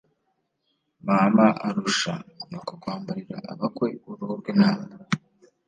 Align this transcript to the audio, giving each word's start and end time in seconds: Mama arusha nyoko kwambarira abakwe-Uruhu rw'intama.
Mama 1.05 1.45
arusha 1.67 2.13
nyoko 2.49 2.73
kwambarira 2.81 3.37
abakwe-Uruhu 3.51 4.33
rw'intama. 4.39 4.87